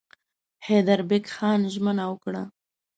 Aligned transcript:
حیدربېګ 0.65 1.25
خان 1.35 1.61
ژمنه 1.73 2.03
وکړه. 2.09 2.43